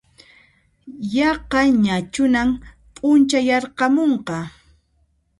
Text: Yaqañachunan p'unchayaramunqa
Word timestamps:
Yaqañachunan 1.15 2.49
p'unchayaramunqa 2.95 4.37